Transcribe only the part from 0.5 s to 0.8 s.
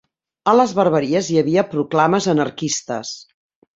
A les